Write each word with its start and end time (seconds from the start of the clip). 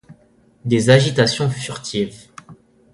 Des 0.65 0.89
agitations 0.89 1.51
furtives 1.51 2.31